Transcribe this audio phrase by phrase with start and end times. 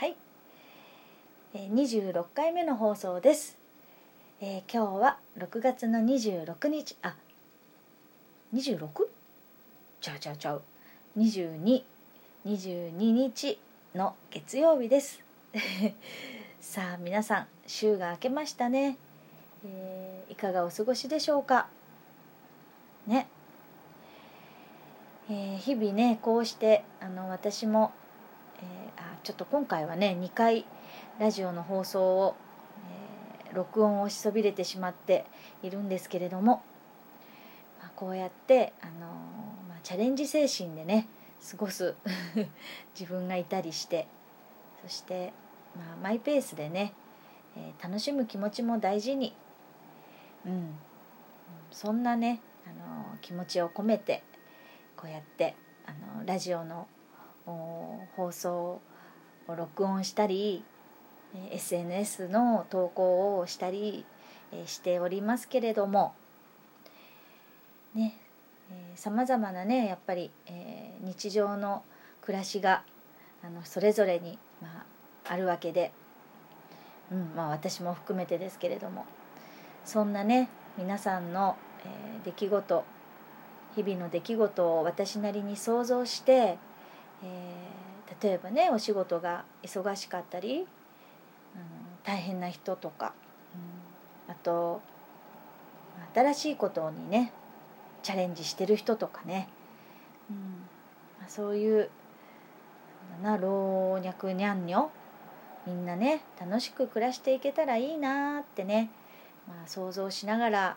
[0.00, 0.16] はい、
[1.52, 3.58] えー、26回目の放送です、
[4.40, 6.96] えー、今日は6月の26日。
[7.02, 7.16] あ
[8.54, 8.88] 26?
[10.00, 10.62] ちゃうちゃうちゃう。
[11.18, 11.84] 2222
[12.96, 13.58] 日
[13.94, 15.20] の月曜日です。
[16.62, 18.96] さあ皆さん週が明けましたね、
[19.66, 21.68] えー、いかがお過ごしでしょうか？
[23.06, 23.28] ね。
[25.28, 27.92] えー、日々ねこうしてあの私も、
[28.62, 30.64] えー、あちょっと今回はね2回
[31.18, 32.36] ラジオの放送を、
[33.48, 35.24] えー、録音をしそびれてしまって
[35.62, 36.62] いるんですけれども、
[37.80, 39.06] まあ、こうやって、あの
[39.68, 41.08] まあ、チャレンジ精神でね
[41.50, 41.94] 過ごす
[42.98, 44.06] 自分がいたりして
[44.82, 45.32] そして、
[45.76, 46.92] まあ、マイペースでね、
[47.56, 49.34] え楽しむ気持ちも大事に、
[50.46, 50.78] うん、
[51.70, 54.22] そんなね、あの気持ちを込めて
[54.96, 55.54] こうやって
[55.86, 56.86] あのラジオの
[58.16, 58.80] 放送
[59.48, 60.64] を録音したり
[61.52, 64.04] SNS の投稿をしたり
[64.66, 66.14] しておりますけれども
[67.94, 68.16] ね
[68.94, 71.82] さまざまなねやっぱり、えー、日常の
[72.20, 72.82] 暮らしが
[73.42, 74.84] あのそれぞれに、ま
[75.26, 75.92] あ、あるわけで、
[77.10, 79.06] うんまあ、私も含めてですけれども
[79.84, 82.84] そんなね皆さんの、えー、出来事
[83.74, 86.58] 日々の出来事を私なりに想像して、
[87.22, 90.66] えー、例えばねお仕事が忙しかったり、うん、
[92.04, 93.12] 大変な人とか、
[94.26, 94.80] うん、あと
[96.14, 97.32] 新しいことにね
[98.02, 99.48] チャレンジしてる人とかね、
[100.30, 101.90] うん、そういう
[103.22, 104.90] な老若にゃんにょ
[105.66, 108.90] みんなね楽しく暮らしていけたらいいなってね、
[109.46, 110.76] まあ、想像しながら、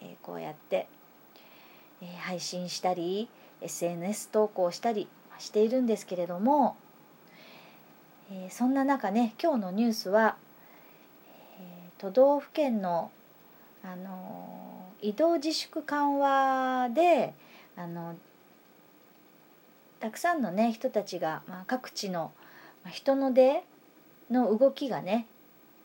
[0.00, 0.88] えー、こうやって
[2.04, 3.28] え配信したり
[3.60, 6.76] SNS 投稿したりしているんですけれども、
[8.30, 10.36] えそんな中ね今日のニュースは、
[11.60, 13.10] え都道府県の、
[13.82, 17.34] あの移動自粛緩和で
[17.76, 18.16] あの
[20.00, 22.32] たくさんのね人たちが、まあ、各地の
[22.84, 23.62] ま人の出
[24.30, 25.26] の動きがね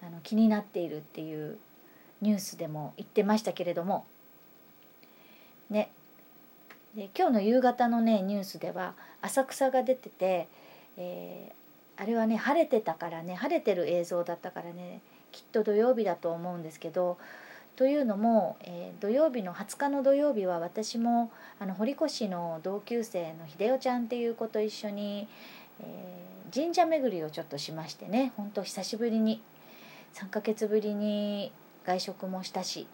[0.02, 1.58] あの気になっているっていう
[2.22, 4.06] ニュースでも言ってましたけれども
[5.70, 5.90] ね
[6.96, 10.48] で今日の夕方のねニュースでは浅草が出てて、
[10.98, 15.02] えー、あれはね晴れてたからね晴れてる映像だったからね
[15.32, 17.18] きっと土曜日だと思うんですけど
[17.76, 25.28] というのも、えー、土曜日の20日の土曜日は私もあの堀越の同級生の秀夫ちゃんっていう子と一緒に、
[25.80, 29.42] えー、神社巡りをちょっとしましてねほんと久しぶりに
[30.16, 31.52] 3ヶ月ぶりに
[31.86, 32.88] 外食もしたし、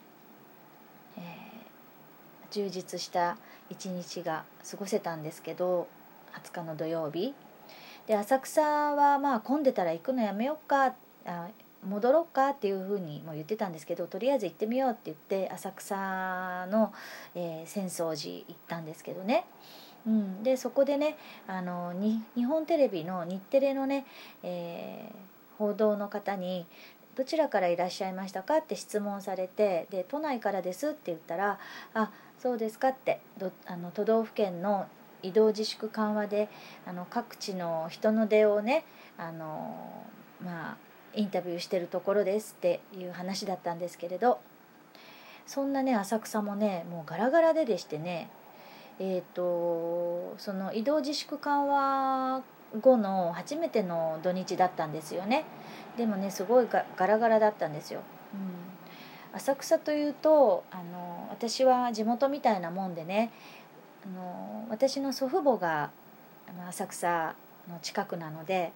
[1.18, 3.38] えー、充実した
[3.70, 5.88] 一日が過ごせたんですけど
[6.34, 7.34] 20日の土曜日。
[8.08, 10.94] で浅草はまあ混んでたら行くのやめよっか
[11.26, 11.48] あ
[11.86, 15.96] 戻ろうかっていうふうにも言ってたんですけどとりあえず行ってみようって言って浅草
[16.68, 16.94] の、
[17.36, 19.46] えー、浅草寺行ったんですけどね、
[20.08, 24.06] うん、でそこでねあの日本テレビの日テレのね、
[24.44, 26.66] えー、報道の方に
[27.16, 31.60] どちらからいらっしゃいましたかって質問されてで都内からですって言ったら
[31.94, 33.22] あそうですかって
[33.66, 34.88] あの都道府県の
[35.24, 36.50] 移動自粛緩和で
[36.86, 38.86] あの各地の人の出をね
[39.18, 40.06] あの
[40.44, 40.78] まあ
[41.16, 44.40] インタビューしてるところですっていう話だったんですけれど
[45.48, 48.30] そんなね浅草もねもうガラガラででしてね
[49.00, 52.44] えっ、ー、とその移動自粛緩和
[52.82, 55.46] 後の初めての土日だったんですよね。
[55.98, 58.02] でもねすごいガラガラだったんですよ、
[58.34, 63.32] うん、浅草というとあの私は地元みたいなもんでね
[64.06, 65.92] あの私の祖父母が
[66.68, 67.36] 浅草
[67.70, 68.72] の近くなので,、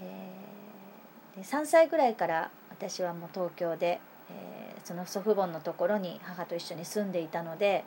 [0.00, 7.84] えー、3歳ぐらいから私はもう東京で、えー、その祖父母のところに母と一緒に住んでいたので、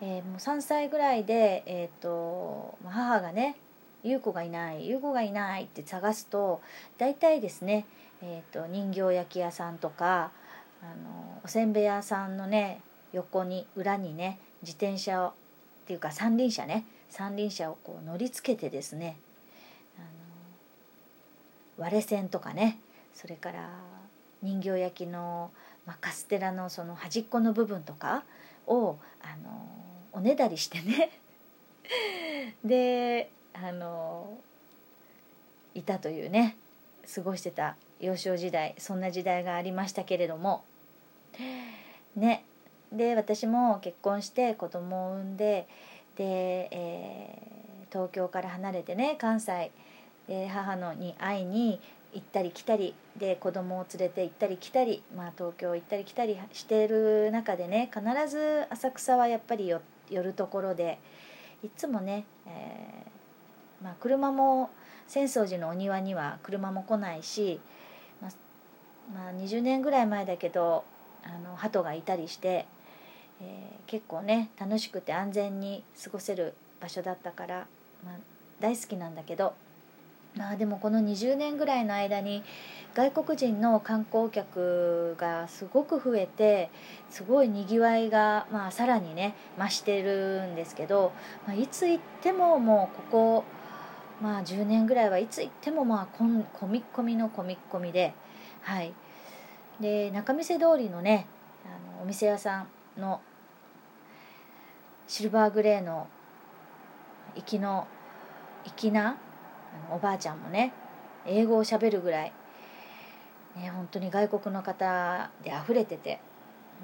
[0.00, 3.56] えー、もう3歳ぐらいで、えーと、母がね
[4.04, 6.60] 優子がいない優子がいないって探すと
[6.98, 7.86] 大体ですね、
[8.22, 10.30] えーと、人形焼き屋さんとか
[10.82, 12.80] あのおせんべい屋さんのね
[13.12, 15.32] 横に裏にね自転車をっ
[15.86, 19.16] ていうか三輪車ね三輪車をこう乗りつけてですね
[19.98, 20.06] あの
[21.84, 22.78] 割れ線とかね
[23.14, 23.70] それから
[24.42, 25.50] 人形焼きの、
[25.86, 28.24] まあ、カステラのその端っこの部分とか
[28.66, 29.68] をあの
[30.12, 31.10] おねだりしてね。
[32.64, 34.38] であの
[35.74, 36.56] いたというね
[37.14, 40.64] 過ごしてた幼少時代そんな時代がありましたけれども
[42.16, 42.44] ね
[42.92, 45.66] で私も結婚して子供を産んで
[46.16, 49.70] で、えー、東京から離れてね関西
[50.28, 51.80] で母のに会いに
[52.12, 60.98] 行ったり来たりで子供を連れて行ったり来たり、まあ、東京行ったり来たりしている中でね必ず浅草はやっぱり寄るところで
[61.64, 63.03] いつもね、え、
[63.84, 64.70] まあ、車も
[65.08, 67.60] 浅草寺のお庭には車も来ないし、
[68.22, 68.30] まあ、
[69.14, 70.84] まあ、20年ぐらい前だけど
[71.22, 72.66] あの鳩がいたりして、
[73.42, 77.66] えー、結構ね楽しくて安全に過ごせる場所だったから、
[78.04, 78.14] まあ、
[78.58, 79.52] 大好きなんだけど。
[80.36, 82.42] まあでもこの20年ぐらいの間に
[82.94, 86.70] 外国人の観光客がすごく増えて
[87.08, 91.12] すごいにぎわいが、まあ、さらにね増してるんですけど、
[91.46, 93.44] まあ、いつ行ってももうここ、
[94.20, 98.14] まあ、10年ぐらいはいつ行ってもまあこん込み込みの込み込みで,、
[98.62, 98.92] はい、
[99.80, 101.26] で仲見世通りのね
[101.64, 102.68] あのお店屋さん
[103.00, 103.20] の
[105.06, 106.06] シルバーグレーの
[107.34, 107.86] 粋の
[108.76, 109.16] 粋な
[109.88, 110.72] あのおばあちゃんもね
[111.26, 112.32] 英語をしゃべるぐらい、
[113.56, 116.20] ね、本当に外国の方で溢れてて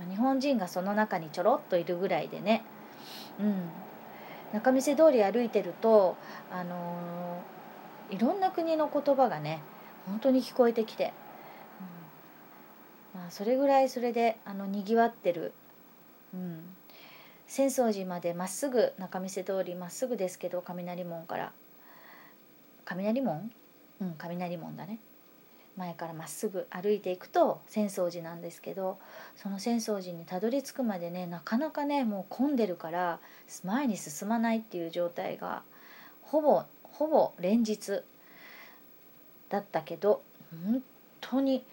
[0.09, 2.63] 日本人がその中にちょろっといるぐらいでね、
[3.39, 3.71] うん、
[4.53, 6.17] 仲見世通り歩いてると、
[6.51, 7.43] あの、
[8.11, 9.61] いろんな国の言葉がね
[10.07, 11.13] 本当に聞こえてきて、
[13.15, 13.21] うん。
[13.21, 15.53] まあ、それぐらいそれであのにぎわってる、
[16.35, 16.61] うん、
[17.49, 21.53] 浅草寺までまっすぐ仲見世通りまっすぐですけど雷門から。
[22.85, 23.53] 雷門？
[24.01, 24.99] うん雷門だね。
[25.81, 28.99] 前からまっすぐ歩いていくと浅草寺なんですけど
[29.35, 33.19] その浅草寺にたどり着くまでねなかなかねもう混んでるから
[33.65, 35.63] 前に進まないっていう状態が
[36.23, 38.03] ほぼほぼ連日
[39.49, 40.21] だったけど
[40.65, 40.83] 本
[41.23, 41.65] 当に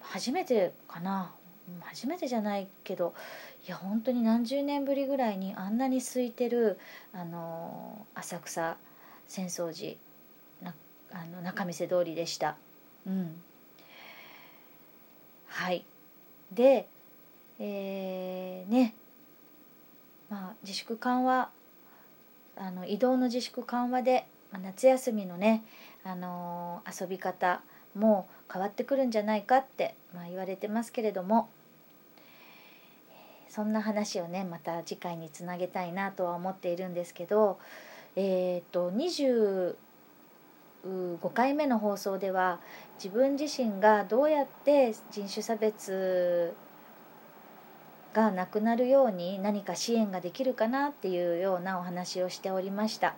[0.00, 1.32] 初めてかな
[1.80, 3.14] 初めてじゃないけど
[3.66, 6.78] いや本当に何十年ぶりぐらいにあんなに空いてる
[7.14, 8.76] あの浅草
[9.26, 9.96] 浅草寺
[11.14, 12.56] あの仲見世通りでした。
[13.06, 13.40] うん、
[15.54, 15.84] はい。
[16.52, 16.88] で
[17.60, 18.92] えー、ね。
[20.28, 21.48] まあ自粛緩和
[22.56, 25.62] あの移動の自粛緩和で、まあ、夏休みのね、
[26.04, 27.60] あのー、遊び方
[27.96, 31.48] も変わってくるんじゃないかって、まあ、言われてますけれども
[33.48, 37.58] そんな話をねまた次回につなげたいなとは思っているんですけど
[38.16, 38.90] えっ、ー、と
[40.86, 42.60] 5回目の放送では
[43.02, 46.54] 自分自身がどうやって人種差別
[48.12, 53.14] がなくなるように何か支援ができるかなっていうようなお話をしておりました。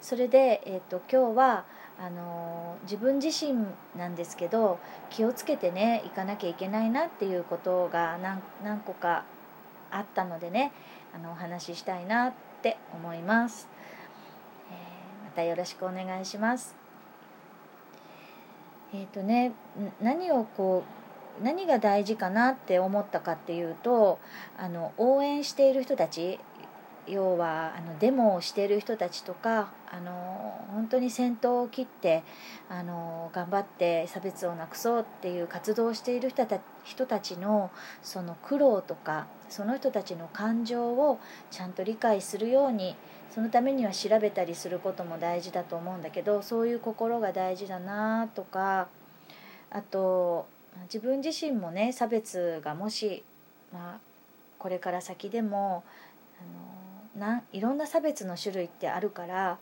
[0.00, 1.64] それで、えーと、今日は
[2.00, 4.78] あの自分自身なんですけど
[5.10, 9.24] 気をつけてね行かなきゃいけないなっていうことが何何個か
[9.90, 10.72] あったのでね
[11.12, 12.32] あのお話ししたいなっ
[12.62, 13.68] て思います、
[15.38, 16.74] たよろしくお願いします。
[18.92, 19.52] えっ、ー、とね
[20.02, 20.82] 何をこ
[21.40, 24.18] う何が大事かなって思ったかっていうと
[24.56, 26.40] あの応援している人たち
[27.06, 32.22] 要はあのデモをしている人たちとかあの本当に先頭を切って
[32.68, 37.70] あの頑張って差別をなくそうっていう活動をしている人た人たちの
[38.02, 41.20] その苦労とかその人たちの感情を
[41.50, 42.96] ちゃんと理解するように
[43.38, 48.88] そのためには調べたりすることも大事だと思うんだけどそういう心が大事だなとか
[49.70, 50.48] あと
[50.92, 53.22] 自分自身もね差別がもし、
[53.72, 53.98] まあ、
[54.58, 55.84] これから先でも
[57.16, 59.58] あのないろんな差別の種類ってあるから、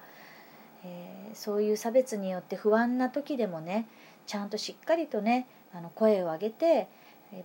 [0.82, 3.86] えー、そういう差別によって不安な時でもね
[4.26, 6.88] ちゃんとしっかりとねあの声を上げて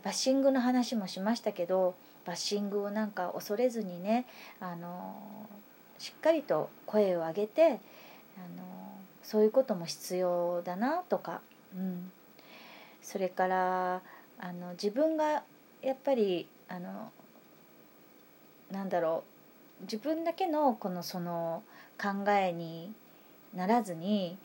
[0.01, 4.25] バッシングの話もしましたけどバッシングをなんか恐れずにね
[4.61, 5.17] あの
[6.01, 7.79] しっかりと声を上げてあの
[9.21, 11.41] そういうことも必要だなとか、
[11.75, 12.11] うん、
[13.03, 14.01] それから
[14.39, 15.43] あの自分が
[15.83, 17.11] やっぱりあの
[18.71, 19.31] なんだろう。
[19.81, 21.63] 自分だけのこのその
[21.99, 22.91] 考えに
[23.55, 24.37] ならずに、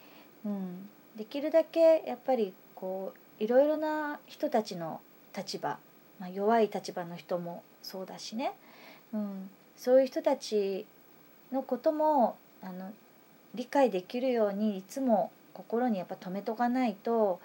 [0.47, 5.01] うん、できるだけやっぱりこういろいろな人たちの
[5.37, 5.79] 立場、
[6.19, 8.55] まあ、弱い立場の人もそうだしね、
[9.13, 10.87] うん、そういう人たち
[11.53, 12.93] のこともあの
[13.55, 17.41] 理解できるようにいつも心にやっぱ止めとかないと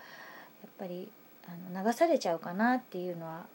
[0.64, 1.10] やっぱり
[1.48, 3.46] あの流されちゃうかなっていうのは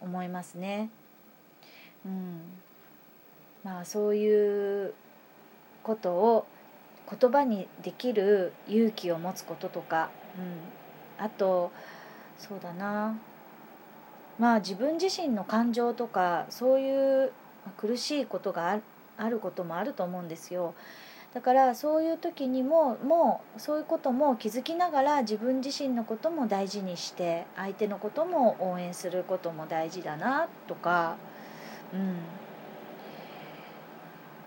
[0.00, 0.90] 思いますね。
[2.04, 2.40] うん、
[3.64, 4.94] まあそういう
[5.82, 6.46] ことを
[7.08, 10.10] 言葉にできる勇気を持つこととか、
[11.18, 11.70] うん、あと
[12.38, 13.16] そうだな。
[14.38, 17.32] まあ自分自身の感情とかそういう
[17.76, 18.80] 苦しいことがあ
[19.16, 20.74] あることもあると思うんですよ。
[21.34, 31.16] だからそういう時にももうそういうことも気づきながら自分自身のことも大事にして相手のことも応援することも大事だなとか
[31.92, 32.16] うん。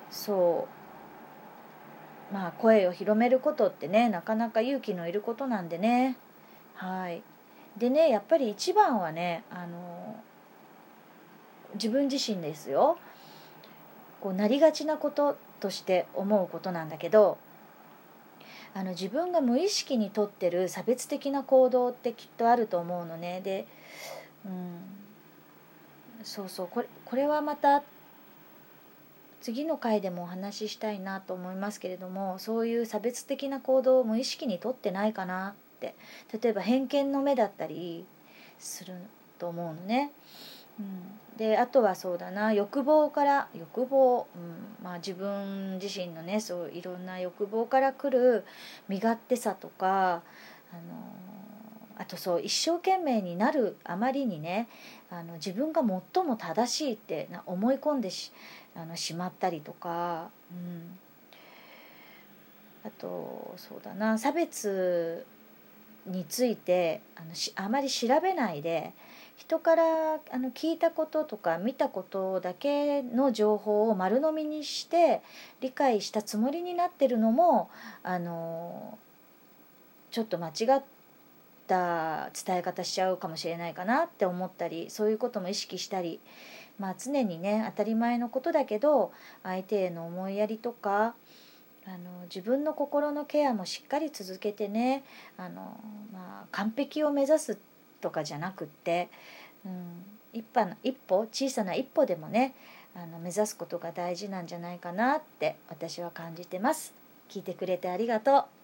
[0.09, 0.67] そ
[2.31, 2.33] う。
[2.33, 6.17] まあ声を広めることってねなかなか勇気のいることなんでね。
[6.75, 7.21] はい。
[7.77, 10.15] でねやっぱり一番はねあの
[11.75, 12.97] 自分自身ですよ。
[14.21, 17.37] こうなりがちなこととして思うことなんだけど
[18.73, 23.65] あの自分が無意識にとってる差別的な行動ってきっとあると思うのねで、
[24.45, 24.79] うん、
[26.23, 27.83] そうそうこれこれはまた
[29.41, 35.95] 次の回でもお話ししたいなと思いますけれどもそういう差別的な行動を無意識にとってないかなって
[36.41, 38.05] 例えば偏見の目だったり
[38.59, 38.93] する
[39.39, 40.11] と思うのね。
[40.79, 44.69] うん、であとはそうだな欲望から欲望、うん。
[44.83, 48.45] まあ、自分自身のねそういろんな欲望から来る
[48.87, 50.21] 身勝手さとか
[50.71, 50.81] あの
[51.97, 54.69] あとそう一生懸命になるあまりにね
[55.11, 58.31] あの自分が最も正しいってな思い込んでし
[58.75, 60.97] あのしまったりとか、うん、
[62.85, 65.25] あとそうだな差別
[66.05, 68.93] についてあのしあまり調べないで
[69.39, 69.83] 人から
[70.31, 75.21] あの聞いたこととか見たことだけの情報を丸飲みにして
[75.61, 77.69] 理解したつもりになってるのも
[78.03, 78.99] あの
[80.11, 80.83] ちょっと間違っ
[81.67, 86.19] た伝え方しちゃうかもしれないかなって思ったりそういうことも意識したり、
[86.77, 91.15] まあ、常にね当たり前のことだけど相手への思いやりとか
[91.85, 95.05] あの自分の心のケアもしっかり続けてね
[95.37, 95.79] あの、
[96.11, 97.68] まあ、完璧を目指すって
[98.01, 99.09] とかじゃなくって、
[99.65, 100.03] うん、
[100.33, 102.53] 一歩一歩小さな一歩でもね
[102.95, 106.93] あの目指すことが大事なんじゃないかなって私は感じてます。
[107.29, 108.58] 聞いてくれてありがとう。